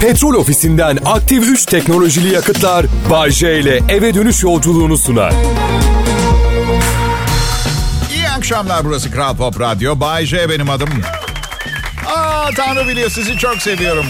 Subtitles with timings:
[0.00, 5.32] Petrol ofisinden aktif 3 teknolojili yakıtlar Bay J ile eve dönüş yolculuğunu sunar.
[8.14, 10.00] İyi akşamlar burası Kral Pop Radyo.
[10.00, 10.88] Bay J benim adım.
[12.16, 14.06] Aa Tanrı biliyor sizi çok seviyorum.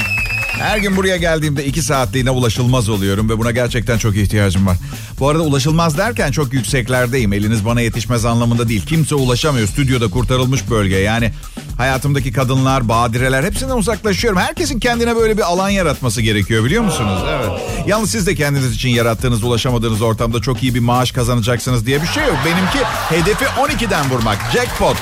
[0.58, 4.76] Her gün buraya geldiğimde iki saatliğine ulaşılmaz oluyorum ve buna gerçekten çok ihtiyacım var.
[5.20, 7.32] Bu arada ulaşılmaz derken çok yükseklerdeyim.
[7.32, 8.86] Eliniz bana yetişmez anlamında değil.
[8.86, 9.68] Kimse ulaşamıyor.
[9.68, 10.96] Stüdyoda kurtarılmış bölge.
[10.96, 11.32] Yani
[11.76, 14.38] hayatımdaki kadınlar, badireler hepsinden uzaklaşıyorum.
[14.38, 17.20] Herkesin kendine böyle bir alan yaratması gerekiyor biliyor musunuz?
[17.28, 17.60] Evet.
[17.86, 22.06] Yalnız siz de kendiniz için yarattığınız, ulaşamadığınız ortamda çok iyi bir maaş kazanacaksınız diye bir
[22.06, 22.36] şey yok.
[22.46, 24.38] Benimki hedefi 12'den vurmak.
[24.52, 24.96] Jackpot.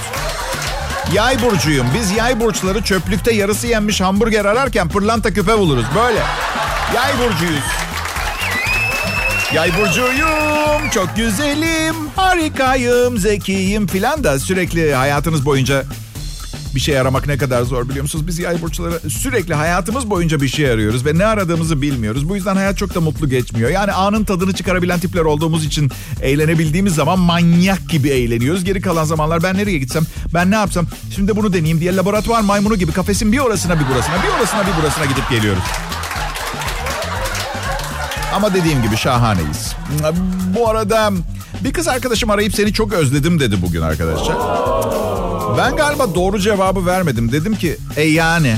[1.15, 1.87] Yay burcuyum.
[1.95, 5.85] Biz yay burçları çöplükte yarısı yenmiş hamburger ararken pırlanta küpe buluruz.
[5.95, 6.21] Böyle.
[6.95, 7.65] Yay burcuyuz.
[9.55, 15.85] Yay burcuyum, çok güzelim, harikayım, zekiyim filan da sürekli hayatınız boyunca
[16.77, 18.27] bir şey aramak ne kadar zor biliyor musunuz?
[18.27, 22.29] Biz yay burçları sürekli hayatımız boyunca bir şey arıyoruz ve ne aradığımızı bilmiyoruz.
[22.29, 23.71] Bu yüzden hayat çok da mutlu geçmiyor.
[23.71, 25.91] Yani anın tadını çıkarabilen tipler olduğumuz için
[26.23, 28.65] eğlenebildiğimiz zaman manyak gibi eğleniyoruz.
[28.65, 32.77] Geri kalan zamanlar ben nereye gitsem, ben ne yapsam, şimdi bunu deneyeyim diye laboratuvar maymunu
[32.77, 35.63] gibi kafesin bir orasına bir burasına, bir orasına bir burasına gidip geliyoruz.
[38.35, 39.75] Ama dediğim gibi şahaneyiz.
[40.57, 41.13] Bu arada
[41.65, 44.37] bir kız arkadaşım arayıp seni çok özledim dedi bugün arkadaşlar.
[45.59, 47.33] Ben galiba doğru cevabı vermedim.
[47.33, 48.57] Dedim ki e yani.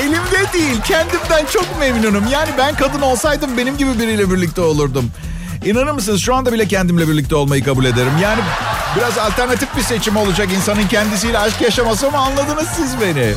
[0.00, 0.80] Elimde değil.
[0.84, 2.24] Kendimden çok memnunum.
[2.32, 5.10] Yani ben kadın olsaydım benim gibi biriyle birlikte olurdum.
[5.64, 8.12] İnanır mısınız şu anda bile kendimle birlikte olmayı kabul ederim.
[8.22, 8.40] Yani
[8.96, 13.34] biraz alternatif bir seçim olacak insanın kendisiyle aşk yaşaması mı anladınız siz beni?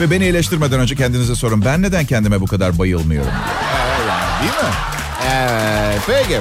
[0.00, 1.64] Ve beni eleştirmeden önce kendinize sorun.
[1.64, 3.30] Ben neden kendime bu kadar bayılmıyorum?
[4.42, 4.50] Diye.
[4.50, 4.70] Değil mi?
[5.32, 6.40] Evet, peki.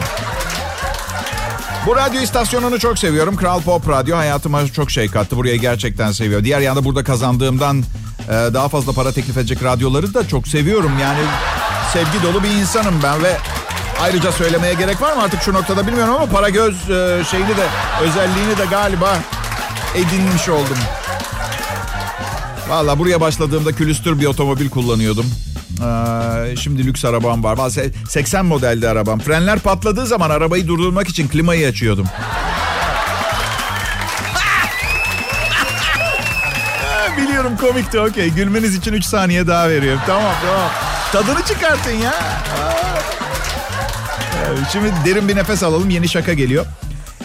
[1.86, 3.36] Bu radyo istasyonunu çok seviyorum.
[3.36, 5.38] Kral Pop Radyo hayatıma çok şey kattı.
[5.38, 6.44] Burayı gerçekten seviyor.
[6.44, 7.84] Diğer yanda burada kazandığımdan
[8.30, 10.92] e, daha fazla para teklif edecek radyoları da çok seviyorum.
[11.02, 11.20] Yani
[11.94, 13.38] sevgi dolu bir insanım ben ve
[14.02, 17.68] ayrıca söylemeye gerek var mı artık şu noktada bilmiyorum ama para göz e, şeyini de
[18.02, 19.18] özelliğini de galiba
[19.96, 20.78] edinmiş oldum.
[22.70, 25.26] Valla buraya başladığımda külüstür bir otomobil kullanıyordum.
[25.82, 27.58] Ee, şimdi lüks arabam var.
[28.10, 29.20] 80 modelde arabam.
[29.20, 32.06] Frenler patladığı zaman arabayı durdurmak için klimayı açıyordum.
[37.18, 38.30] Biliyorum komikti okey.
[38.30, 40.02] Gülmeniz için 3 saniye daha veriyorum.
[40.08, 40.70] Tamam tamam.
[41.12, 42.14] Tadını çıkartın ya.
[44.72, 45.90] Şimdi derin bir nefes alalım.
[45.90, 46.66] Yeni şaka geliyor.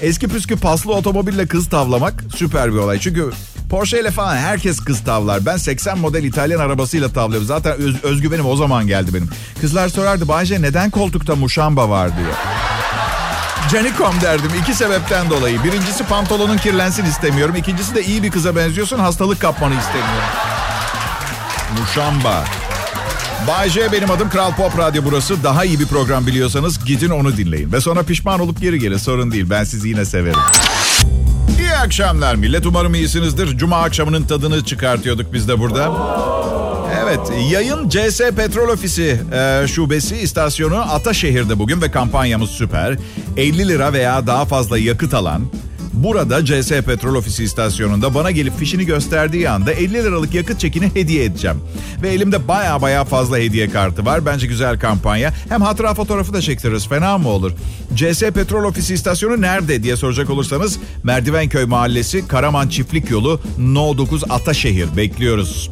[0.03, 2.99] Eski püskü paslı otomobille kız tavlamak süper bir olay.
[2.99, 3.31] Çünkü
[3.69, 5.47] Porsche ile falan herkes kız tavlar.
[5.47, 7.47] Ben 80 model İtalyan arabasıyla tavlıyorum.
[7.47, 9.29] Zaten öz, özgüvenim o zaman geldi benim.
[9.61, 12.29] Kızlar sorardı Bayce neden koltukta muşamba var diye.
[13.73, 15.65] Canikom derdim iki sebepten dolayı.
[15.65, 17.57] Birincisi pantolonun kirlensin istemiyorum.
[17.57, 20.29] İkincisi de iyi bir kıza benziyorsun hastalık kapmanı istemiyorum.
[21.81, 22.45] Muşamba.
[23.49, 25.43] Bay J benim adım Kral Pop Radyo burası.
[25.43, 27.73] Daha iyi bir program biliyorsanız gidin onu dinleyin.
[27.73, 29.47] Ve sonra pişman olup geri gelin sorun değil.
[29.51, 30.41] Ben sizi yine severim.
[31.85, 32.67] Akşamlar millet.
[32.67, 33.59] Umarım iyisinizdir.
[33.59, 35.93] Cuma akşamının tadını çıkartıyorduk biz de burada.
[37.05, 42.97] Evet, yayın CS Petrol Ofisi e, şubesi istasyonu Ataşehir'de bugün ve kampanyamız süper.
[43.37, 45.43] 50 lira veya daha fazla yakıt alan
[46.03, 51.25] Burada CS Petrol Ofisi istasyonunda bana gelip fişini gösterdiği anda 50 liralık yakıt çekini hediye
[51.25, 51.57] edeceğim.
[52.03, 54.27] Ve elimde baya baya fazla hediye kartı var.
[54.27, 55.35] Bence güzel kampanya.
[55.49, 56.89] Hem hatıra fotoğrafı da çektiririz.
[56.89, 57.53] Fena mı olur?
[57.95, 64.25] CS Petrol Ofisi istasyonu nerede diye soracak olursanız Merdivenköy Mahallesi, Karaman Çiftlik Yolu, No 9
[64.29, 64.97] Ataşehir.
[64.97, 65.71] Bekliyoruz.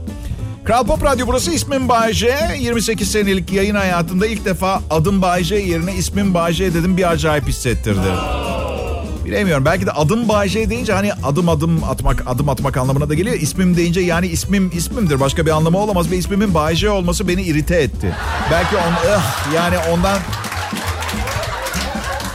[0.64, 2.38] Kral Pop Radyo burası ismim Bayce.
[2.60, 8.08] 28 senelik yayın hayatında ilk defa adım Bayce yerine ismim Bayce dedim bir acayip hissettirdi.
[9.26, 9.64] Bilemiyorum.
[9.64, 13.36] Belki de adım Bayce deyince hani adım adım atmak, adım atmak anlamına da geliyor.
[13.36, 15.20] İsmim deyince yani ismim ismimdir.
[15.20, 18.14] Başka bir anlamı olamaz ve ismimin Bayce olması beni irite etti.
[18.50, 20.18] Belki on, ıh, yani ondan...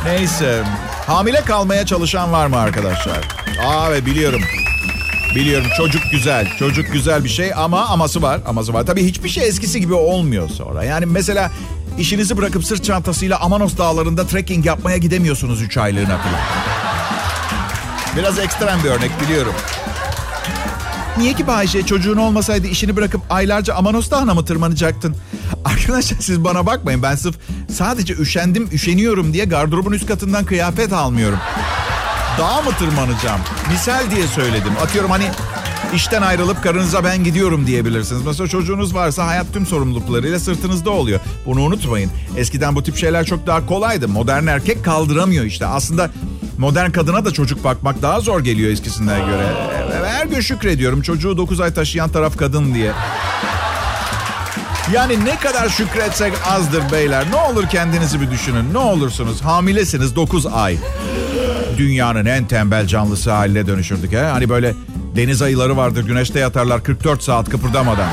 [0.05, 0.63] Neyse.
[1.07, 3.19] Hamile kalmaya çalışan var mı arkadaşlar?
[3.65, 4.41] Aa ve biliyorum.
[5.35, 6.47] Biliyorum çocuk güzel.
[6.59, 8.39] Çocuk güzel bir şey ama aması var.
[8.45, 8.85] Aması var.
[8.85, 10.83] Tabii hiçbir şey eskisi gibi olmuyor sonra.
[10.83, 11.51] Yani mesela
[11.99, 16.70] işinizi bırakıp sırt çantasıyla Amanos dağlarında trekking yapmaya gidemiyorsunuz 3 aylığına falan.
[18.17, 19.53] Biraz ekstrem bir örnek biliyorum.
[21.17, 25.15] Niye ki Bayşe çocuğun olmasaydı işini bırakıp aylarca Amanos Dağı'na mı tırmanacaktın?
[25.65, 27.35] Arkadaşlar siz bana bakmayın ben sırf
[27.73, 31.39] sadece üşendim üşeniyorum diye gardırobun üst katından kıyafet almıyorum.
[32.39, 33.41] Dağa mı tırmanacağım?
[33.71, 34.71] Misal diye söyledim.
[34.83, 35.25] Atıyorum hani
[35.95, 38.25] işten ayrılıp karınıza ben gidiyorum diyebilirsiniz.
[38.25, 41.19] Mesela çocuğunuz varsa hayat tüm sorumluluklarıyla sırtınızda oluyor.
[41.45, 42.11] Bunu unutmayın.
[42.37, 44.07] Eskiden bu tip şeyler çok daha kolaydı.
[44.07, 45.65] Modern erkek kaldıramıyor işte.
[45.65, 46.09] Aslında
[46.61, 49.47] modern kadına da çocuk bakmak daha zor geliyor eskisinden göre.
[50.05, 52.91] Her gün şükrediyorum çocuğu 9 ay taşıyan taraf kadın diye.
[54.93, 57.25] Yani ne kadar şükretsek azdır beyler.
[57.31, 58.73] Ne olur kendinizi bir düşünün.
[58.73, 60.77] Ne olursunuz hamilesiniz 9 ay.
[61.77, 64.11] Dünyanın en tembel canlısı haline dönüşürdük.
[64.11, 64.21] He?
[64.23, 64.73] Hani böyle
[65.15, 68.09] deniz ayıları vardır güneşte yatarlar 44 saat kıpırdamadan.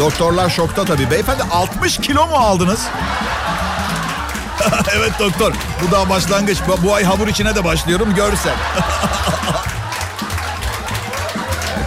[0.00, 1.10] Doktorlar şokta tabii.
[1.10, 2.80] Beyefendi 60 kilo mu aldınız?
[4.96, 5.52] evet doktor.
[5.82, 6.58] Bu daha başlangıç.
[6.82, 8.14] Bu ay hamur içine de başlıyorum.
[8.14, 8.54] Görsen.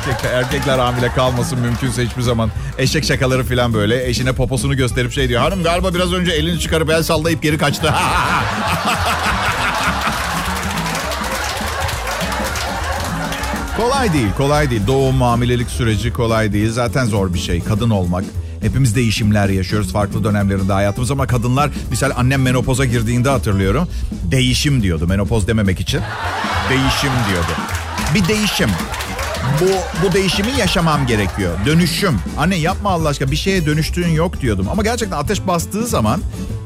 [0.08, 2.50] Erkek, erkekler hamile kalmasın mümkünse hiçbir zaman.
[2.78, 4.08] Eşek şakaları falan böyle.
[4.08, 5.42] Eşine poposunu gösterip şey diyor.
[5.42, 7.94] Hanım galiba biraz önce elini çıkarıp el sallayıp geri kaçtı.
[13.78, 14.88] kolay değil, kolay değil.
[14.88, 16.72] Doğum, hamilelik süreci kolay değil.
[16.72, 17.64] Zaten zor bir şey.
[17.64, 18.24] Kadın olmak.
[18.64, 23.88] Hepimiz değişimler yaşıyoruz farklı dönemlerinde hayatımız ama kadınlar misal annem menopoza girdiğinde hatırlıyorum.
[24.32, 26.02] Değişim diyordu menopoz dememek için.
[26.70, 27.52] Değişim diyordu.
[28.16, 28.70] Bir değişim.
[29.62, 29.66] Bu,
[30.08, 31.52] bu değişimi yaşamam gerekiyor.
[31.66, 32.20] Dönüşüm.
[32.38, 34.68] Anne yapma Allah aşkına bir şeye dönüştüğün yok diyordum.
[34.72, 36.22] Ama gerçekten ateş bastığı zaman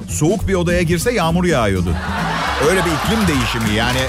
[0.10, 1.96] soğuk bir odaya girse yağmur yağıyordu.
[2.70, 4.00] Öyle bir iklim değişimi yani.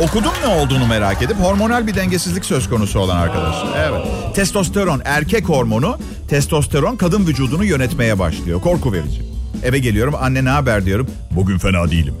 [0.00, 3.56] Okudum ne olduğunu merak edip hormonal bir dengesizlik söz konusu olan arkadaş.
[3.76, 4.06] Evet.
[4.34, 5.98] Testosteron erkek hormonu,
[6.28, 8.60] testosteron kadın vücudunu yönetmeye başlıyor.
[8.60, 9.22] Korku verici.
[9.64, 11.06] Eve geliyorum anne ne haber diyorum.
[11.30, 12.14] Bugün fena değilim.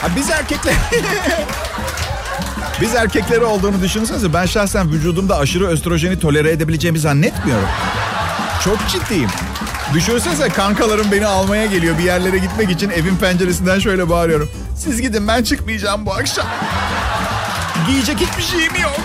[0.00, 0.74] Ha, biz erkekler...
[2.80, 7.68] Biz erkekleri olduğunu düşünsenize ben şahsen vücudumda aşırı östrojeni tolere edebileceğimi zannetmiyorum.
[8.64, 9.30] Çok ciddiyim.
[9.94, 14.50] Düşünsenize kankalarım beni almaya geliyor bir yerlere gitmek için evin penceresinden şöyle bağırıyorum.
[14.76, 16.46] Siz gidin ben çıkmayacağım bu akşam.
[17.88, 19.00] Giyecek hiçbir şeyim yok.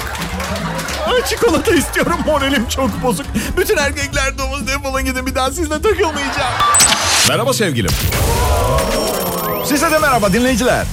[1.07, 3.25] Aa, çikolata istiyorum moralim çok bozuk.
[3.57, 6.53] Bütün erkekler domuz defolun gidin bir daha sizle takılmayacağım.
[7.29, 7.91] Merhaba sevgilim.
[9.65, 10.85] Size de merhaba dinleyiciler.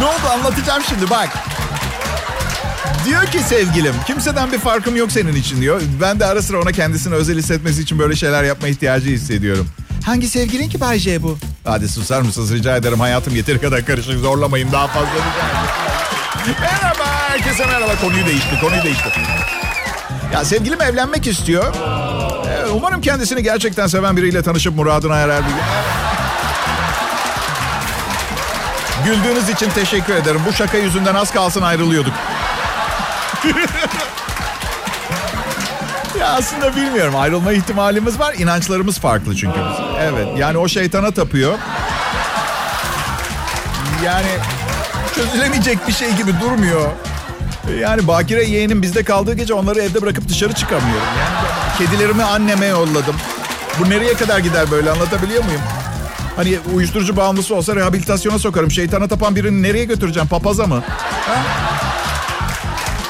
[0.00, 1.28] Ne oldu anlatacağım şimdi bak.
[3.06, 5.80] Diyor ki sevgilim kimseden bir farkım yok senin için diyor.
[6.00, 9.68] Ben de ara sıra ona kendisini özel hissetmesi için böyle şeyler yapma ihtiyacı hissediyorum.
[10.06, 11.38] Hangi sevgilin ki Bay J bu?
[11.64, 15.08] Hadi susar mısınız rica ederim hayatım yeteri kadar karışık zorlamayın daha fazla
[16.60, 19.08] merhaba herkese merhaba konuyu değişti konuyu değişti.
[20.32, 21.74] Ya sevgilim evlenmek istiyor.
[22.46, 25.52] Ee, umarım kendisini gerçekten seven biriyle tanışıp muradına erer bir.
[29.10, 30.40] Güldüğünüz için teşekkür ederim.
[30.48, 32.12] Bu şaka yüzünden az kalsın ayrılıyorduk.
[36.20, 37.16] Ya aslında bilmiyorum.
[37.16, 38.34] Ayrılma ihtimalimiz var.
[38.34, 39.58] İnançlarımız farklı çünkü.
[40.00, 40.26] Evet.
[40.38, 41.58] Yani o şeytana tapıyor.
[44.04, 44.28] Yani
[45.14, 46.90] çözülemeyecek bir şey gibi durmuyor.
[47.80, 51.06] Yani Bakire yeğenim bizde kaldığı gece onları evde bırakıp dışarı çıkamıyorum.
[51.18, 53.16] Yani kedilerimi anneme yolladım.
[53.78, 55.60] Bu nereye kadar gider böyle anlatabiliyor muyum?
[56.36, 58.70] Hani uyuşturucu bağımlısı olsa rehabilitasyona sokarım.
[58.70, 60.28] Şeytana tapan birini nereye götüreceğim?
[60.28, 60.82] Papaza mı?
[61.26, 61.65] Ha?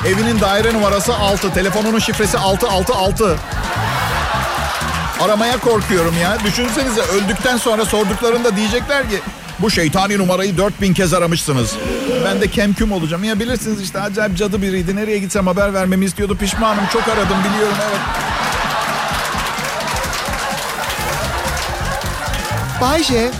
[0.06, 1.54] Evinin daire numarası 6.
[1.54, 3.36] Telefonunun şifresi 666.
[5.20, 6.38] Aramaya korkuyorum ya.
[6.44, 9.20] Düşünsenize öldükten sonra sorduklarında diyecekler ki
[9.58, 11.76] bu şeytani numarayı 4000 kez aramışsınız.
[12.24, 13.24] Ben de kemküm olacağım.
[13.24, 14.96] Ya bilirsiniz işte acayip cadı biriydi.
[14.96, 16.36] Nereye gitsem haber vermemi istiyordu.
[16.36, 16.86] Pişmanım.
[16.92, 18.00] Çok aradım biliyorum evet.
[22.80, 23.30] Bayce,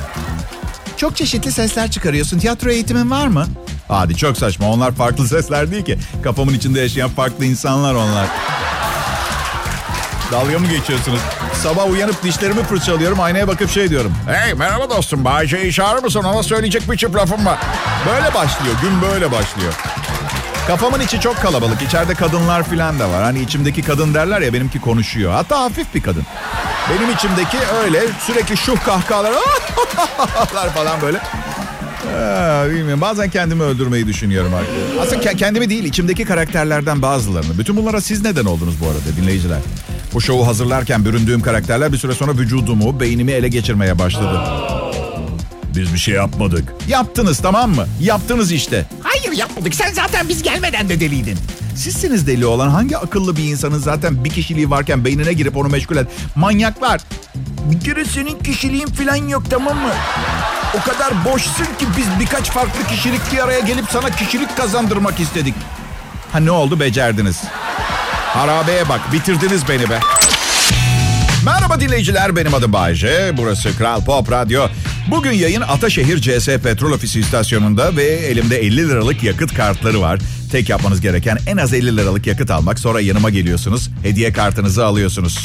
[0.96, 2.38] çok çeşitli sesler çıkarıyorsun.
[2.38, 3.46] Tiyatro eğitimin var mı?
[3.88, 4.70] Hadi çok saçma.
[4.70, 5.98] Onlar farklı sesler değil ki.
[6.24, 8.26] Kafamın içinde yaşayan farklı insanlar onlar.
[10.32, 11.20] Dalga mı geçiyorsunuz?
[11.62, 13.20] Sabah uyanıp dişlerimi fırçalıyorum.
[13.20, 14.14] Aynaya bakıp şey diyorum.
[14.28, 15.24] Hey merhaba dostum.
[15.24, 16.22] Bayce'yi çağırır mısın?
[16.24, 17.58] Ona söyleyecek bir çift lafım var.
[18.08, 18.74] Böyle başlıyor.
[18.82, 19.72] Gün böyle başlıyor.
[20.66, 21.82] Kafamın içi çok kalabalık.
[21.82, 23.22] İçeride kadınlar filan da var.
[23.22, 25.32] Hani içimdeki kadın derler ya benimki konuşuyor.
[25.32, 26.22] Hatta hafif bir kadın.
[26.90, 29.32] Benim içimdeki öyle sürekli şuh kahkahalar
[30.74, 31.18] falan böyle.
[32.04, 33.00] Aa, bilmiyorum.
[33.00, 34.70] Bazen kendimi öldürmeyi düşünüyorum artık.
[35.02, 37.58] Aslında ke- kendimi değil, içimdeki karakterlerden bazılarını.
[37.58, 39.58] Bütün bunlara siz neden oldunuz bu arada dinleyiciler?
[40.14, 44.40] Bu şovu hazırlarken büründüğüm karakterler bir süre sonra vücudumu, beynimi ele geçirmeye başladı.
[45.76, 46.72] Biz bir şey yapmadık.
[46.88, 47.86] Yaptınız tamam mı?
[48.00, 48.86] Yaptınız işte.
[49.02, 49.74] Hayır yapmadık.
[49.74, 51.38] Sen zaten biz gelmeden de deliydin.
[51.74, 55.96] Sizsiniz deli olan hangi akıllı bir insanın zaten bir kişiliği varken beynine girip onu meşgul
[55.96, 56.06] et.
[56.36, 57.00] Manyaklar.
[57.70, 59.92] Bir kere senin kişiliğin falan yok tamam mı?
[60.76, 65.54] O kadar boşsun ki biz birkaç farklı kişilik bir araya gelip sana kişilik kazandırmak istedik.
[66.32, 67.42] Ha ne oldu becerdiniz.
[68.34, 70.00] Harabeye bak bitirdiniz beni be.
[71.44, 73.32] Merhaba dinleyiciler benim adım Bayece.
[73.36, 74.68] Burası Kral Pop Radyo.
[75.10, 80.18] Bugün yayın Ataşehir CS Petrol Ofisi istasyonunda ve elimde 50 liralık yakıt kartları var.
[80.52, 82.78] Tek yapmanız gereken en az 50 liralık yakıt almak.
[82.78, 83.90] Sonra yanıma geliyorsunuz.
[84.02, 85.38] Hediye kartınızı alıyorsunuz.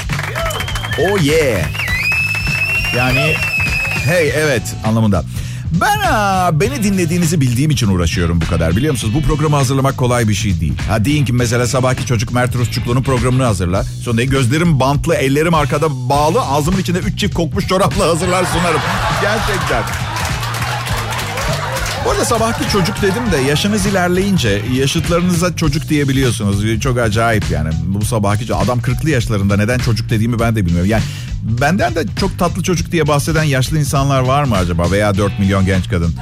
[1.00, 1.62] Oh yeah.
[2.96, 3.36] Yani
[4.06, 5.24] hey evet anlamında.
[5.82, 8.76] Ben aa, beni dinlediğinizi bildiğim için uğraşıyorum bu kadar.
[8.76, 10.74] Biliyor musunuz bu programı hazırlamak kolay bir şey değil.
[10.90, 13.84] Ha deyin ki mesela sabahki çocuk Mert Rusçuklu'nun programını hazırla.
[13.84, 18.82] Sonra gözlerim bantlı, ellerim arkada bağlı, ağzımın içinde üç çift kokmuş çorapla hazırlar sunarım.
[19.22, 19.84] Gerçekten.
[22.06, 26.80] Bu arada sabahki çocuk dedim de yaşınız ilerleyince yaşıtlarınıza çocuk diyebiliyorsunuz.
[26.82, 27.70] Çok acayip yani.
[27.86, 30.90] Bu sabahki adam 40'lı yaşlarında neden çocuk dediğimi ben de bilmiyorum.
[30.90, 31.04] Yani
[31.42, 34.92] benden de çok tatlı çocuk diye bahseden yaşlı insanlar var mı acaba?
[34.92, 36.16] Veya 4 milyon genç kadın.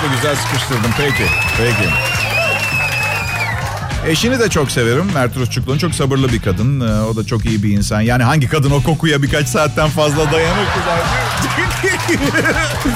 [0.00, 0.90] O da güzel sıkıştırdım.
[0.98, 1.26] Peki.
[1.58, 1.88] Peki.
[4.06, 5.10] Eşini de çok severim.
[5.14, 6.80] Mert Rusçuklu'nun çok sabırlı bir kadın.
[6.80, 8.00] Ee, O da çok iyi bir insan.
[8.00, 11.06] Yani hangi kadın o kokuya birkaç saatten fazla dayanır ki zaten?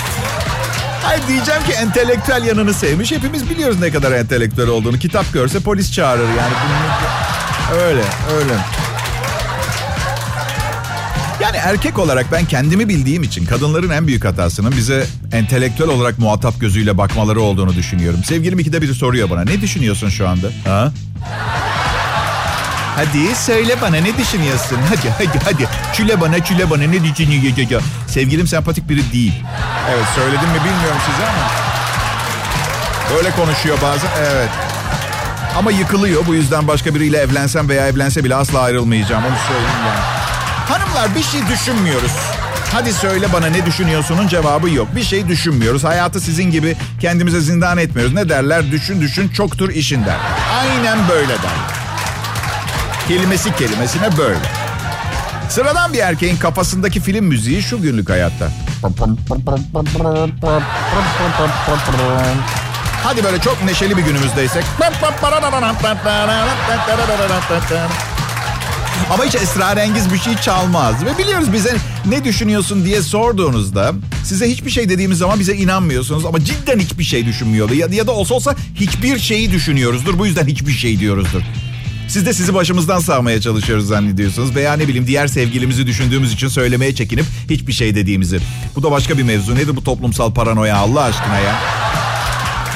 [1.03, 3.13] Hayır diyeceğim ki entelektüel yanını sevmiş.
[3.13, 4.99] Hepimiz biliyoruz ne kadar entelektüel olduğunu.
[4.99, 6.55] Kitap görse polis çağırır yani.
[7.83, 8.03] Öyle,
[8.39, 8.55] öyle.
[11.41, 16.61] Yani erkek olarak ben kendimi bildiğim için kadınların en büyük hatasının bize entelektüel olarak muhatap
[16.61, 18.25] gözüyle bakmaları olduğunu düşünüyorum.
[18.25, 20.47] Sevgilim ikide biri soruyor bana ne düşünüyorsun şu anda?
[20.65, 20.93] Ha?
[22.97, 24.79] Hadi söyle bana ne düşünüyorsun?
[24.89, 25.69] Hadi hadi hadi.
[25.93, 27.83] Çüle bana çüle bana ne düşünüyorsun?
[28.09, 29.35] Sevgilim sempatik biri değil.
[29.91, 31.51] Evet söyledim mi bilmiyorum size ama.
[33.19, 34.11] Öyle konuşuyor bazen.
[34.33, 34.49] Evet.
[35.59, 36.27] Ama yıkılıyor.
[36.27, 39.25] Bu yüzden başka biriyle evlensem veya evlense bile asla ayrılmayacağım.
[39.25, 40.18] Onu söyleyeyim yani.
[40.69, 42.13] Hanımlar bir şey düşünmüyoruz.
[42.73, 44.89] Hadi söyle bana ne düşünüyorsunun cevabı yok.
[44.97, 45.85] Bir şey düşünmüyoruz.
[45.85, 48.15] Hayatı sizin gibi kendimize zindan etmiyoruz.
[48.15, 48.71] Ne derler?
[48.71, 50.17] Düşün düşün çoktur işin der.
[50.61, 51.59] Aynen böyle der.
[53.09, 54.39] Kelimesi kelimesine böyle.
[55.51, 58.49] Sıradan bir erkeğin kafasındaki film müziği şu günlük hayatta.
[63.05, 64.65] Hadi böyle çok neşeli bir günümüzdeysek.
[69.11, 70.95] Ama hiç esrarengiz bir şey çalmaz.
[71.05, 71.77] Ve biliyoruz bize
[72.07, 73.93] ne düşünüyorsun diye sorduğunuzda
[74.25, 76.27] size hiçbir şey dediğimiz zaman bize inanmıyorsunuz.
[76.27, 77.71] Ama cidden hiçbir şey düşünmüyor.
[77.71, 80.19] Ya, ya da olsa olsa hiçbir şeyi düşünüyoruzdur.
[80.19, 81.41] Bu yüzden hiçbir şey diyoruzdur.
[82.09, 84.55] Siz de sizi başımızdan sağmaya çalışıyoruz zannediyorsunuz.
[84.55, 88.41] Veya ne bileyim diğer sevgilimizi düşündüğümüz için söylemeye çekinip hiçbir şey dediğimizi.
[88.77, 89.55] Bu da başka bir mevzu.
[89.55, 91.55] Nedir bu toplumsal paranoya Allah aşkına ya?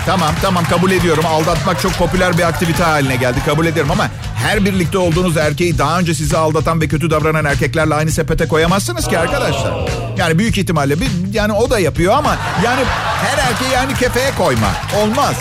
[0.06, 1.26] Tamam tamam kabul ediyorum.
[1.26, 3.38] Aldatmak çok popüler bir aktivite haline geldi.
[3.46, 4.10] Kabul ediyorum ama
[4.42, 9.08] her birlikte olduğunuz erkeği daha önce sizi aldatan ve kötü davranan erkeklerle aynı sepete koyamazsınız
[9.08, 9.72] ki arkadaşlar.
[10.18, 12.82] Yani büyük ihtimalle bir yani o da yapıyor ama yani
[13.24, 14.68] her erkeği aynı kefeye koyma.
[15.02, 15.34] Olmaz.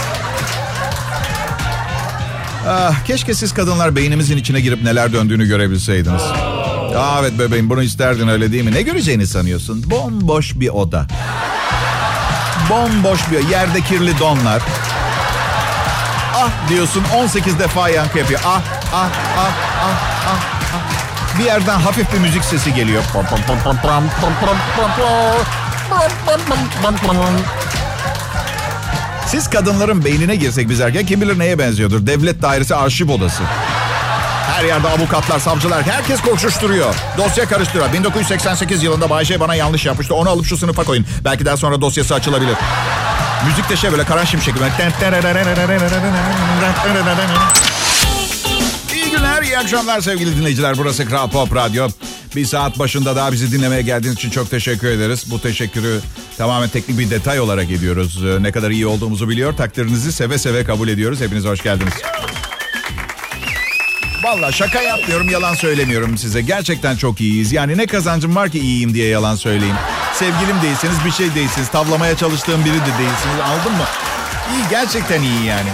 [2.67, 6.21] Ah, keşke siz kadınlar beynimizin içine girip neler döndüğünü görebilseydiniz.
[6.97, 8.73] Aa, evet bebeğim bunu isterdin öyle değil mi?
[8.73, 9.91] Ne göreceğini sanıyorsun?
[9.91, 11.07] Bomboş bir oda.
[12.69, 14.61] Bomboş bir yerde kirli donlar.
[16.35, 18.39] Ah diyorsun 18 defa yankı yapıyor.
[18.45, 18.61] Ah
[18.93, 19.51] ah ah
[19.83, 19.95] ah
[20.27, 20.39] ah.
[20.75, 21.39] ah.
[21.39, 23.03] Bir yerden hafif bir müzik sesi geliyor.
[29.27, 32.07] Siz kadınların beynine girsek biz erken kim bilir neye benziyordur.
[32.07, 33.43] Devlet dairesi arşiv odası.
[34.51, 36.95] Her yerde avukatlar, savcılar, herkes koşuşturuyor.
[37.17, 37.93] Dosya karıştırıyor.
[37.93, 40.15] 1988 yılında Bayşe bana yanlış yapmıştı.
[40.15, 41.05] Onu alıp şu sınıfa koyun.
[41.25, 42.55] Belki daha sonra dosyası açılabilir.
[43.45, 44.55] Müzik de şey böyle Karan Şimşek.
[49.51, 50.77] İyi akşamlar sevgili dinleyiciler.
[50.77, 51.87] Burası Kral Pop Radyo.
[52.35, 55.25] Bir saat başında daha bizi dinlemeye geldiğiniz için çok teşekkür ederiz.
[55.31, 55.99] Bu teşekkürü
[56.37, 58.23] tamamen teknik bir detay olarak ediyoruz.
[58.39, 59.57] Ne kadar iyi olduğumuzu biliyor.
[59.57, 61.21] Takdirinizi seve seve kabul ediyoruz.
[61.21, 61.93] Hepiniz hoş geldiniz.
[64.23, 66.41] Valla şaka yapmıyorum, yalan söylemiyorum size.
[66.41, 67.51] Gerçekten çok iyiyiz.
[67.51, 69.77] Yani ne kazancım var ki iyiyim diye yalan söyleyeyim.
[70.13, 71.69] Sevgilim değilsiniz, bir şey değilsiniz.
[71.69, 73.39] Tavlamaya çalıştığım biri de değilsiniz.
[73.43, 73.85] Anladın mı?
[74.55, 75.69] İyi, gerçekten iyi yani.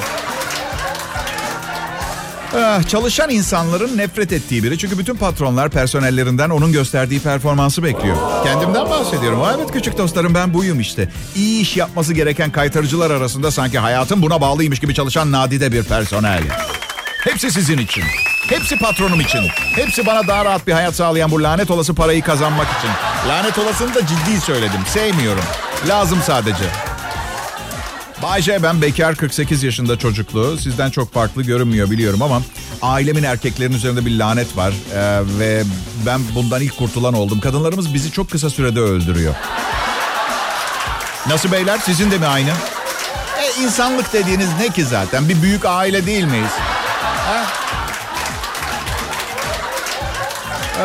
[2.55, 4.77] Ah, çalışan insanların nefret ettiği biri.
[4.77, 8.17] Çünkü bütün patronlar personellerinden onun gösterdiği performansı bekliyor.
[8.43, 9.39] Kendimden bahsediyorum.
[9.57, 11.09] Evet küçük dostlarım ben buyum işte.
[11.35, 16.43] İyi iş yapması gereken kaytarıcılar arasında sanki hayatım buna bağlıymış gibi çalışan nadide bir personel.
[17.23, 18.03] Hepsi sizin için.
[18.49, 19.41] Hepsi patronum için.
[19.75, 22.89] Hepsi bana daha rahat bir hayat sağlayan bu lanet olası parayı kazanmak için.
[23.29, 24.81] Lanet olasını da ciddi söyledim.
[24.87, 25.43] Sevmiyorum.
[25.87, 26.63] Lazım sadece.
[28.23, 30.57] Bayce ben bekar 48 yaşında çocuklu.
[30.57, 32.41] Sizden çok farklı görünmüyor biliyorum ama
[32.81, 34.73] ailemin erkeklerin üzerinde bir lanet var.
[34.93, 35.63] Ee, ve
[36.05, 37.39] ben bundan ilk kurtulan oldum.
[37.39, 39.35] Kadınlarımız bizi çok kısa sürede öldürüyor.
[41.27, 42.49] Nasıl beyler sizin de mi aynı?
[43.39, 45.29] E, insanlık dediğiniz ne ki zaten?
[45.29, 46.51] Bir büyük aile değil miyiz?
[47.27, 47.43] Ha?
[50.79, 50.83] Ee,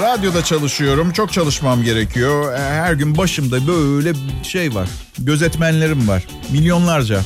[0.00, 1.12] radyoda çalışıyorum.
[1.12, 2.52] Çok çalışmam gerekiyor.
[2.52, 4.12] Ee, her gün başımda böyle
[4.42, 4.88] şey var.
[5.18, 6.22] Gözetmenlerim var.
[6.52, 7.20] Milyonlarca.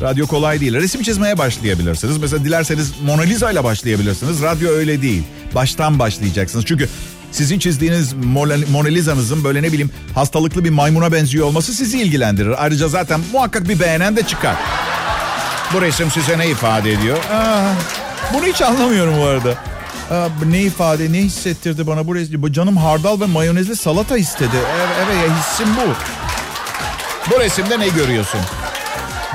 [0.00, 0.74] Radyo kolay değil.
[0.74, 2.18] Resim çizmeye başlayabilirsiniz.
[2.18, 4.42] Mesela dilerseniz Mona Lisa ile başlayabilirsiniz.
[4.42, 5.22] Radyo öyle değil.
[5.54, 6.64] Baştan başlayacaksınız.
[6.64, 6.88] Çünkü
[7.32, 8.12] Sizin çizdiğiniz
[8.70, 12.64] Mona Lisa'nızın böyle ne bileyim hastalıklı bir maymuna benziyor olması sizi ilgilendirir.
[12.64, 14.56] Ayrıca zaten muhakkak bir beğenen de çıkar.
[15.74, 17.18] Bu resim size ne ifade ediyor?
[17.32, 17.72] Aa,
[18.34, 19.54] bunu hiç anlamıyorum bu arada.
[20.10, 22.52] Aa, ne ifade, ne hissettirdi bana bu resim?
[22.52, 24.56] Canım hardal ve mayonezli salata istedi.
[24.76, 25.94] Evet, evet hissim bu.
[27.30, 28.40] Bu resimde ne görüyorsun?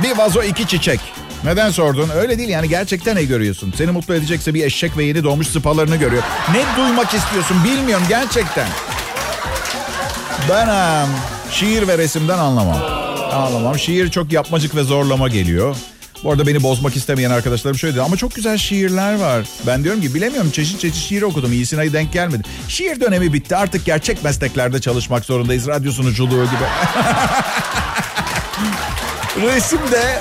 [0.04, 1.00] Bir vazo iki çiçek.
[1.44, 2.10] Neden sordun?
[2.16, 3.74] Öyle değil yani gerçekten ne görüyorsun?
[3.78, 6.24] Seni mutlu edecekse bir eşek ve yeni doğmuş sıpalarını görüyor.
[6.52, 8.68] Ne duymak istiyorsun bilmiyorum gerçekten.
[10.50, 11.08] Ben
[11.52, 12.78] şiir ve resimden anlamam.
[13.34, 13.80] Anlamam.
[13.80, 15.76] Şiir çok yapmacık ve zorlama geliyor.
[16.24, 18.02] Bu arada beni bozmak istemeyen arkadaşlarım şöyle dedi.
[18.02, 19.46] Ama çok güzel şiirler var.
[19.68, 21.54] Ben diyorum ki bilemiyorum çeşit çeşit şiir okudum.
[21.54, 22.44] İyisine denk gelmedi.
[22.68, 23.56] Şiir dönemi bitti.
[23.56, 25.68] Artık gerçek mesleklerde çalışmak zorundayız.
[25.68, 26.66] Radyo sunuculuğu gibi.
[29.48, 30.20] Resim de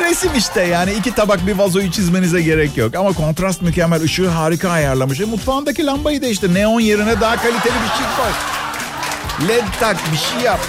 [0.00, 2.94] resim işte yani iki tabak bir vazoyu çizmenize gerek yok.
[2.94, 5.20] Ama kontrast mükemmel, ışığı harika ayarlamış.
[5.20, 6.54] E, mutfağındaki lambayı değiştir.
[6.54, 8.32] Neon yerine daha kaliteli bir şey koy.
[9.48, 10.60] LED tak bir şey yap.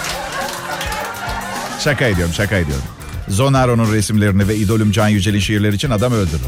[1.78, 2.84] Şaka ediyorum, şaka ediyorum.
[3.28, 6.40] Zonaro'nun resimlerini ve idolüm Can Yücel'in şiirleri için adam öldürür.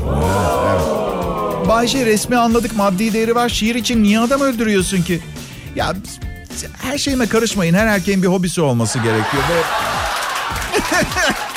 [0.73, 0.83] Evet.
[1.69, 3.49] Bayşe resmi anladık maddi değeri var.
[3.49, 5.21] Şiir için niye adam öldürüyorsun ki?
[5.76, 5.95] Ya
[6.83, 7.75] her şeyime karışmayın.
[7.75, 9.62] Her erkeğin bir hobisi olması gerekiyor ve...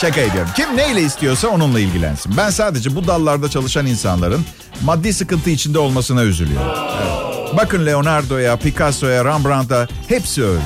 [0.00, 0.50] Şaka ediyorum.
[0.56, 2.36] Kim neyle istiyorsa onunla ilgilensin.
[2.36, 4.44] Ben sadece bu dallarda çalışan insanların
[4.82, 6.72] maddi sıkıntı içinde olmasına üzülüyorum.
[7.02, 7.56] Evet.
[7.56, 10.62] Bakın Leonardo'ya, Picasso'ya, Rembrandt'a hepsi öldü.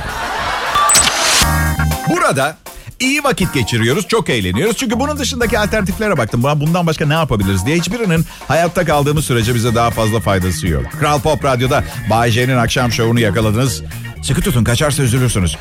[2.11, 2.57] Burada
[3.01, 4.77] iyi vakit geçiriyoruz, çok eğleniyoruz.
[4.77, 6.43] Çünkü bunun dışındaki alternatiflere baktım.
[6.43, 10.85] Bundan başka ne yapabiliriz diye hiçbirinin hayatta kaldığımız sürece bize daha fazla faydası yok.
[11.01, 13.83] Kral Pop Radyo'da Bay J'nin akşam şovunu yakaladınız.
[14.23, 15.57] Sıkı tutun kaçarsa üzülürsünüz.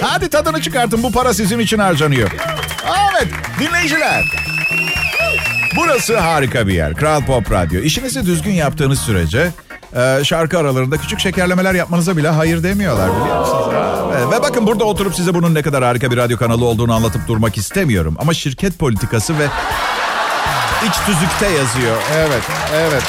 [0.00, 2.30] Hadi tadını çıkartın bu para sizin için harcanıyor.
[3.12, 3.28] Evet
[3.60, 4.24] dinleyiciler.
[5.76, 6.94] Burası harika bir yer.
[6.94, 7.80] Kral Pop Radyo.
[7.80, 9.50] İşinizi düzgün yaptığınız sürece
[9.96, 13.66] e, şarkı aralarında küçük şekerlemeler yapmanıza bile hayır demiyorlar biliyor musunuz?
[14.16, 14.32] Evet.
[14.32, 17.58] Ve bakın burada oturup size bunun ne kadar harika bir radyo kanalı olduğunu anlatıp durmak
[17.58, 18.16] istemiyorum.
[18.18, 19.46] Ama şirket politikası ve
[20.88, 21.96] iç tüzükte yazıyor.
[22.16, 22.42] Evet,
[22.74, 23.02] evet.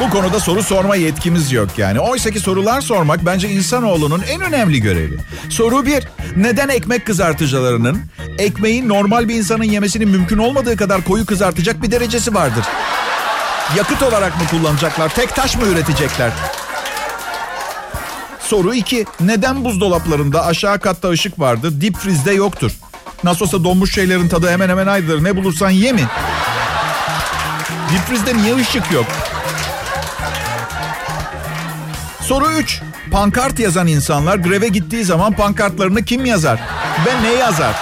[0.00, 2.00] Bu konuda soru sorma yetkimiz yok yani.
[2.00, 5.18] Oysa ki sorular sormak bence insanoğlunun en önemli görevi.
[5.48, 8.00] Soru bir, neden ekmek kızartıcılarının
[8.38, 12.64] ekmeğin normal bir insanın yemesinin mümkün olmadığı kadar koyu kızartacak bir derecesi vardır?
[13.76, 16.30] Yakıt olarak mı kullanacaklar, tek taş mı üretecekler?
[18.40, 19.06] Soru 2.
[19.20, 22.72] Neden buzdolaplarında aşağı katta ışık vardır, dip frizde yoktur?
[23.24, 25.24] Nasıl olsa donmuş şeylerin tadı hemen hemen aynıdır.
[25.24, 26.04] Ne bulursan ye mi?
[27.92, 29.06] Dip frizde niye ışık yok?
[32.20, 32.80] Soru 3.
[33.12, 36.60] Pankart yazan insanlar greve gittiği zaman pankartlarını kim yazar?
[37.06, 37.74] Ve ne yazar?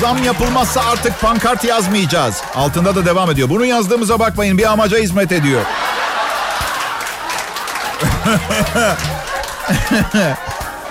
[0.00, 2.42] Zam yapılmazsa artık pankart yazmayacağız.
[2.54, 3.48] Altında da devam ediyor.
[3.48, 5.62] Bunu yazdığımıza bakmayın bir amaca hizmet ediyor.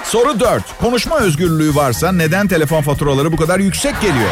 [0.04, 0.64] Soru 4.
[0.82, 4.30] Konuşma özgürlüğü varsa neden telefon faturaları bu kadar yüksek geliyor?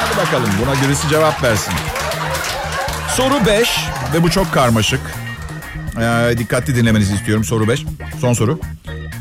[0.00, 1.74] Hadi bakalım buna birisi cevap versin.
[3.16, 3.70] Soru 5
[4.14, 5.00] ve bu çok karmaşık.
[6.00, 7.44] Ee, dikkatli dinlemenizi istiyorum.
[7.44, 7.84] Soru 5.
[8.20, 8.60] Son soru.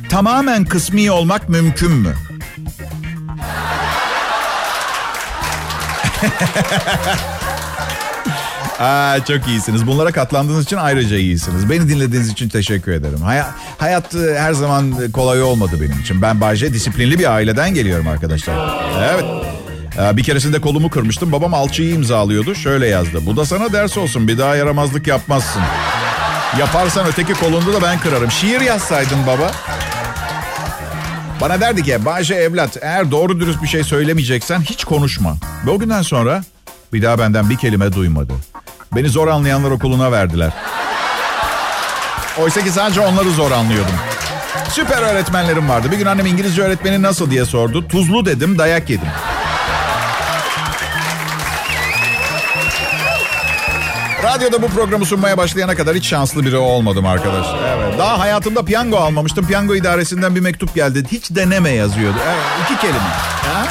[0.09, 2.13] Tamamen kısmi olmak mümkün mü?
[8.79, 9.87] Aa, çok iyisiniz.
[9.87, 11.69] Bunlara katlandığınız için ayrıca iyisiniz.
[11.69, 13.21] Beni dinlediğiniz için teşekkür ederim.
[13.21, 13.43] Hay-
[13.77, 16.21] hayat e, her zaman kolay olmadı benim için.
[16.21, 18.55] Ben Bayce disiplinli bir aileden geliyorum arkadaşlar.
[19.13, 19.25] Evet.
[20.17, 21.31] Bir keresinde kolumu kırmıştım.
[21.31, 22.55] Babam alçıyı imzalıyordu.
[22.55, 23.25] Şöyle yazdı.
[23.25, 24.27] Bu da sana ders olsun.
[24.27, 25.61] Bir daha yaramazlık yapmazsın.
[26.59, 28.31] Yaparsan öteki kolunda da ben kırarım.
[28.31, 29.51] Şiir yazsaydın baba.
[31.41, 35.35] Bana derdi ki Bayce evlat eğer doğru dürüst bir şey söylemeyeceksen hiç konuşma.
[35.65, 36.43] Ve o günden sonra
[36.93, 38.33] bir daha benden bir kelime duymadı.
[38.95, 40.51] Beni zor anlayanlar okuluna verdiler.
[42.41, 43.95] Oysa ki sadece onları zor anlıyordum.
[44.71, 45.91] Süper öğretmenlerim vardı.
[45.91, 47.87] Bir gün annem İngilizce öğretmeni nasıl diye sordu.
[47.87, 49.07] Tuzlu dedim dayak yedim.
[54.27, 57.45] Radyoda bu programı sunmaya başlayana kadar hiç şanslı biri olmadım arkadaş.
[57.77, 57.97] Evet.
[57.97, 59.47] Daha hayatımda piyango almamıştım.
[59.47, 61.03] Piyango idaresinden bir mektup geldi.
[61.11, 62.17] Hiç deneme yazıyordu.
[62.27, 62.99] Evet, iki kelime.
[62.99, 63.67] Ha?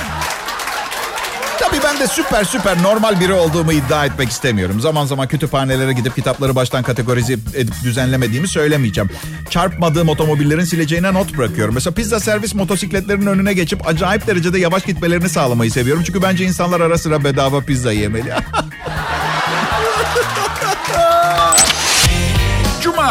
[1.60, 4.80] Tabii ben de süper süper normal biri olduğumu iddia etmek istemiyorum.
[4.80, 9.10] Zaman zaman kütüphanelere gidip kitapları baştan kategorize edip düzenlemediğimi söylemeyeceğim.
[9.50, 11.74] Çarpmadığım otomobillerin sileceğine not bırakıyorum.
[11.74, 16.02] Mesela pizza servis motosikletlerinin önüne geçip acayip derecede yavaş gitmelerini sağlamayı seviyorum.
[16.06, 18.32] Çünkü bence insanlar ara sıra bedava pizza yemeli.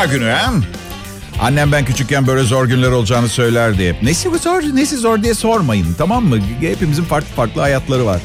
[0.03, 0.53] Günü ha?
[1.41, 4.03] Annem ben küçükken böyle zor günler olacağını söylerdi hep.
[4.03, 6.37] Nesi zor, nesi zor diye sormayın tamam mı?
[6.61, 8.21] Hepimizin farklı farklı hayatları var.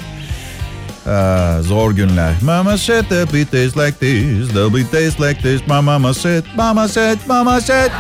[1.06, 2.33] Aa, zor günler.
[2.42, 5.61] Mama said the beat tastes like this, the beat tastes like this.
[5.66, 7.90] My mama said, mama said, mama said.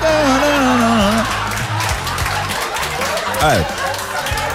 [3.44, 3.79] Evet.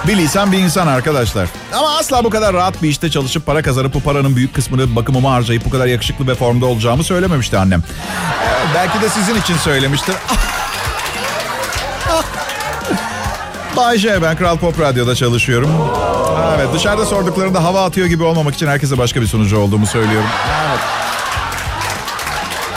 [0.08, 1.50] Bir lisan bir insan arkadaşlar.
[1.74, 5.32] Ama asla bu kadar rahat bir işte çalışıp para kazanıp bu paranın büyük kısmını bakımıma
[5.32, 7.80] harcayıp bu kadar yakışıklı ve formda olacağımı söylememişti annem.
[7.80, 10.15] Ee, belki de sizin için söylemiştir.
[13.78, 15.72] Bay J, ben Kral Pop Radyo'da çalışıyorum.
[16.56, 20.30] Evet dışarıda sorduklarında hava atıyor gibi olmamak için herkese başka bir sunucu olduğumu söylüyorum.
[20.70, 20.80] Evet.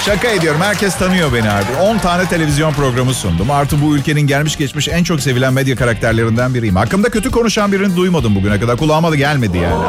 [0.09, 0.61] Şaka ediyorum.
[0.61, 1.81] Herkes tanıyor beni artık.
[1.81, 3.51] 10 tane televizyon programı sundum.
[3.51, 6.77] Artı bu ülkenin gelmiş geçmiş en çok sevilen medya karakterlerinden biriyim.
[6.77, 8.77] Hakkımda kötü konuşan birini duymadım bugüne kadar.
[8.77, 9.85] Kulağıma da gelmedi yani.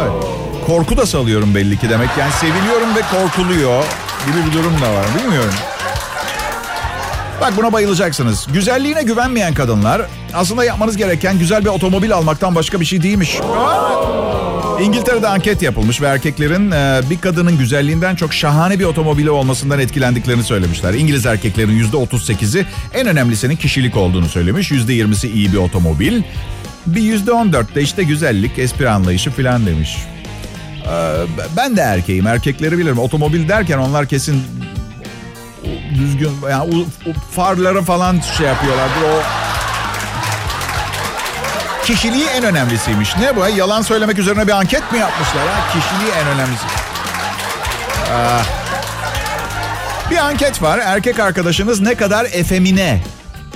[0.00, 0.12] Evet.
[0.66, 2.08] Korku da salıyorum belli ki demek.
[2.18, 3.84] Yani seviliyorum ve korkuluyor
[4.26, 5.06] gibi bir durum da var.
[5.18, 5.54] Bilmiyorum.
[7.40, 8.46] Bak buna bayılacaksınız.
[8.52, 10.02] Güzelliğine güvenmeyen kadınlar
[10.34, 13.38] aslında yapmanız gereken güzel bir otomobil almaktan başka bir şey değilmiş.
[14.80, 20.42] İngiltere'de anket yapılmış ve erkeklerin e, bir kadının güzelliğinden çok şahane bir otomobili olmasından etkilendiklerini
[20.44, 20.94] söylemişler.
[20.94, 24.70] İngiliz erkeklerin %38'i en önemlisinin kişilik olduğunu söylemiş.
[24.70, 26.22] %20'si iyi bir otomobil.
[26.86, 29.96] Bir %14 de işte güzellik, espri anlayışı filan demiş.
[30.86, 31.12] Ee,
[31.56, 32.98] ben de erkeğim, erkekleri bilirim.
[32.98, 34.42] Otomobil derken onlar kesin
[35.94, 36.84] düzgün yani
[37.30, 39.02] farları falan şey yapıyorlardır.
[39.02, 39.41] O
[41.84, 43.16] kişiliği en önemlisiymiş.
[43.16, 43.40] Ne bu?
[43.56, 45.48] Yalan söylemek üzerine bir anket mi yapmışlar?
[45.48, 45.72] Ha?
[45.72, 46.64] Kişiliği en önemlisi.
[48.14, 48.44] Ah.
[50.10, 50.78] Bir anket var.
[50.78, 53.02] Erkek arkadaşınız ne kadar efemine?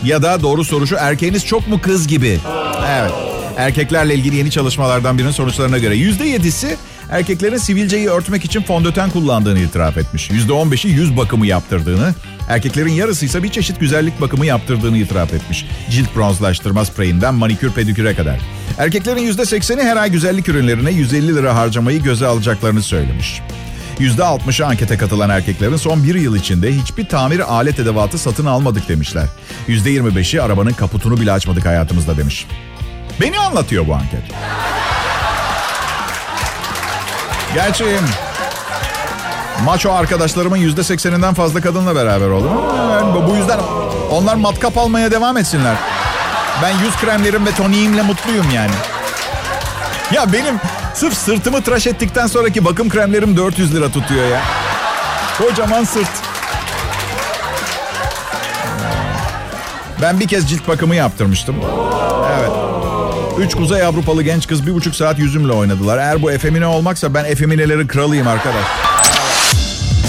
[0.05, 2.41] Ya da doğru soru şu erkeğiniz çok mu kız gibi?
[2.89, 3.13] Evet.
[3.57, 6.77] Erkeklerle ilgili yeni çalışmalardan birinin sonuçlarına göre %7'si
[7.11, 10.31] erkeklerin sivilceyi örtmek için fondöten kullandığını itiraf etmiş.
[10.31, 12.15] %15'i yüz bakımı yaptırdığını,
[12.49, 15.67] erkeklerin yarısı ise bir çeşit güzellik bakımı yaptırdığını itiraf etmiş.
[15.91, 18.41] Cilt bronzlaştırma spreyinden manikür pediküre kadar.
[18.79, 23.41] Erkeklerin %80'i her ay güzellik ürünlerine 150 lira harcamayı göze alacaklarını söylemiş.
[23.99, 29.27] %60'ı ankete katılan erkeklerin son bir yıl içinde hiçbir tamir alet edevatı satın almadık demişler.
[29.69, 32.47] %25'i arabanın kaputunu bile açmadık hayatımızda demiş.
[33.21, 34.23] Beni anlatıyor bu anket.
[37.57, 37.85] Gerçi
[39.65, 42.51] maço arkadaşlarımın yüzde sekseninden fazla kadınla beraber oldum.
[42.91, 43.59] Yani bu yüzden
[44.11, 45.75] onlar matkap almaya devam etsinler.
[46.63, 48.71] Ben yüz kremlerim ve toniğimle mutluyum yani.
[50.13, 50.61] Ya benim
[50.95, 54.41] sırf sırtımı tıraş ettikten sonraki bakım kremlerim 400 lira tutuyor ya.
[55.39, 56.11] Kocaman sırt.
[60.03, 61.57] Ben bir kez cilt bakımı yaptırmıştım.
[63.39, 65.99] Üç Kuzey Avrupalı genç kız bir buçuk saat yüzümle oynadılar.
[65.99, 68.65] Eğer bu efemine olmaksa ben efeminelerin kralıyım arkadaş.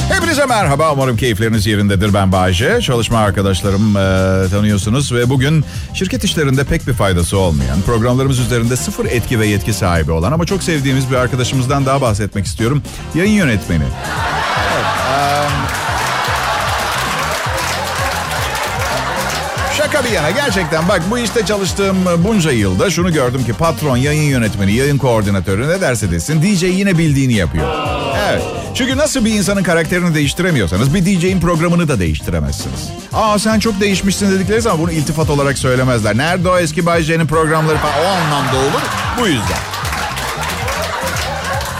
[0.10, 0.94] Hepinize merhaba.
[0.94, 2.14] Umarım keyifleriniz yerindedir.
[2.14, 2.82] Ben Bayce.
[2.82, 5.14] Çalışma arkadaşlarım e, tanıyorsunuz.
[5.14, 10.12] Ve bugün şirket işlerinde pek bir faydası olmayan, programlarımız üzerinde sıfır etki ve yetki sahibi
[10.12, 12.84] olan ama çok sevdiğimiz bir arkadaşımızdan daha bahsetmek istiyorum.
[13.16, 13.84] Yayın yönetmeni.
[19.92, 24.30] Şaka bir yana gerçekten bak bu işte çalıştığım bunca yılda şunu gördüm ki patron, yayın
[24.30, 27.68] yönetmeni, yayın koordinatörü ne derse desin DJ yine bildiğini yapıyor.
[28.30, 28.42] Evet.
[28.76, 32.90] Çünkü nasıl bir insanın karakterini değiştiremiyorsanız bir DJ'in programını da değiştiremezsiniz.
[33.14, 36.18] Aa sen çok değişmişsin dedikleri zaman bunu iltifat olarak söylemezler.
[36.18, 38.82] Nerede o eski Bay J'nin programları falan o anlamda olur.
[39.20, 39.58] Bu yüzden.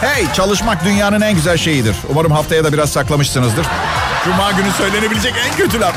[0.00, 1.96] Hey çalışmak dünyanın en güzel şeyidir.
[2.08, 3.66] Umarım haftaya da biraz saklamışsınızdır.
[4.24, 5.94] Cuma günü söylenebilecek en kötü laf.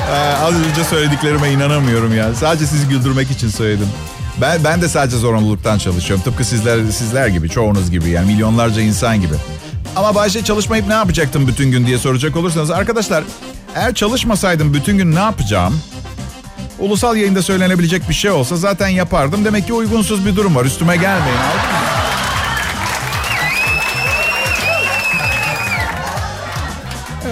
[0.00, 2.34] Ee, az önce söylediklerime inanamıyorum ya.
[2.34, 3.88] Sadece sizi güldürmek için söyledim.
[4.40, 6.24] Ben ben de sadece zorunluluktan çalışıyorum.
[6.24, 9.34] Tıpkı sizler sizler gibi, çoğunuz gibi yani milyonlarca insan gibi.
[9.96, 13.24] Ama Bayşe çalışmayıp ne yapacaktım bütün gün diye soracak olursanız arkadaşlar
[13.74, 15.80] eğer çalışmasaydım bütün gün ne yapacağım?
[16.78, 19.44] Ulusal yayında söylenebilecek bir şey olsa zaten yapardım.
[19.44, 20.64] Demek ki uygunsuz bir durum var.
[20.64, 21.38] Üstüme gelmeyin.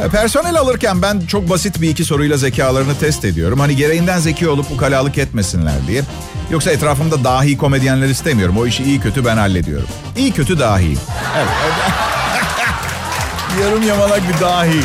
[0.08, 3.60] Personel alırken ben çok basit bir iki soruyla zekalarını test ediyorum.
[3.60, 6.02] Hani gereğinden zeki olup ukalalık etmesinler diye.
[6.50, 8.56] Yoksa etrafımda dahi komedyenler istemiyorum.
[8.58, 9.88] O işi iyi kötü ben hallediyorum.
[10.16, 10.96] İyi kötü dahi.
[11.36, 11.48] Evet.
[13.62, 14.80] Yarım yamalak bir dahi.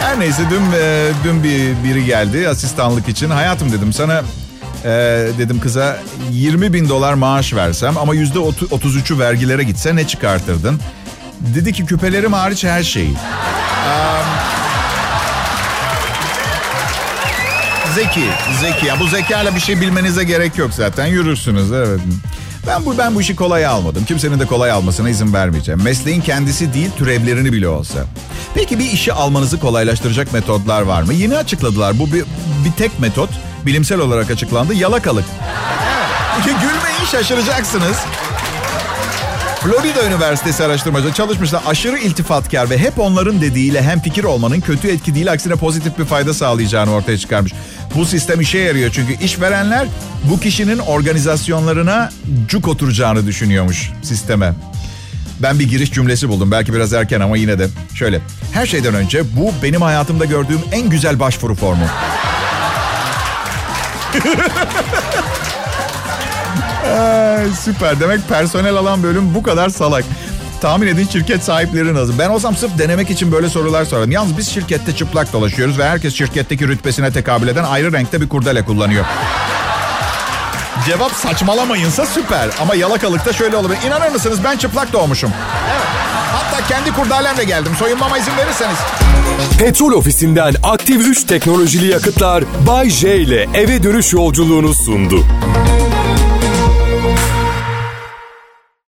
[0.00, 3.30] Her neyse dün e, dün bir biri geldi asistanlık için.
[3.30, 4.22] Hayatım dedim sana
[4.84, 4.88] e,
[5.38, 5.98] dedim kıza
[6.30, 10.80] 20 bin dolar maaş versem ama yüzde 33'ü vergilere gitse ne çıkartırdın?
[11.40, 13.14] Dedi ki küpelerim hariç her şeyi.
[17.94, 18.24] Zeki,
[18.60, 18.86] zeki.
[18.86, 21.06] Ya bu zekayla bir şey bilmenize gerek yok zaten.
[21.06, 22.00] Yürürsünüz evet.
[22.66, 24.04] Ben bu ben bu işi kolay almadım.
[24.04, 25.82] Kimsenin de kolay almasına izin vermeyeceğim.
[25.82, 27.98] Mesleğin kendisi değil, türevlerini bile olsa.
[28.54, 31.14] Peki bir işi almanızı kolaylaştıracak metodlar var mı?
[31.14, 31.98] Yeni açıkladılar.
[31.98, 32.24] Bu bir,
[32.64, 33.30] bir tek metot.
[33.66, 34.74] Bilimsel olarak açıklandı.
[34.74, 35.24] Yalakalık.
[36.44, 37.96] Gülmeyin şaşıracaksınız.
[39.62, 41.62] Florida Üniversitesi araştırmacı çalışmışlar.
[41.66, 46.04] Aşırı iltifatkar ve hep onların dediğiyle hem fikir olmanın kötü etki değil aksine pozitif bir
[46.04, 47.52] fayda sağlayacağını ortaya çıkarmış.
[47.94, 49.86] Bu sistem işe yarıyor çünkü işverenler
[50.30, 52.10] bu kişinin organizasyonlarına
[52.48, 54.54] cuk oturacağını düşünüyormuş sisteme.
[55.42, 56.50] Ben bir giriş cümlesi buldum.
[56.50, 57.68] Belki biraz erken ama yine de.
[57.94, 58.20] Şöyle.
[58.52, 61.84] Her şeyden önce bu benim hayatımda gördüğüm en güzel başvuru formu.
[66.84, 68.00] Ay, süper.
[68.00, 70.04] Demek personel alan bölüm bu kadar salak.
[70.60, 72.18] Tahmin edin şirket sahipleri nasıl?
[72.18, 74.10] Ben olsam sırf denemek için böyle sorular sorarım.
[74.10, 78.64] Yalnız biz şirkette çıplak dolaşıyoruz ve herkes şirketteki rütbesine tekabül eden ayrı renkte bir kurdele
[78.64, 79.04] kullanıyor.
[80.86, 82.48] Cevap saçmalamayınsa süper.
[82.60, 83.78] Ama yalakalıkta şöyle olabilir.
[83.86, 85.30] İnanır mısınız ben çıplak doğmuşum.
[85.70, 85.82] Evet.
[86.32, 87.72] Hatta kendi kurdalemle geldim.
[87.78, 88.76] Soyunmama izin verirseniz.
[89.58, 95.24] Petrol ofisinden aktif 3 teknolojili yakıtlar Bay J ile eve dönüş yolculuğunu sundu.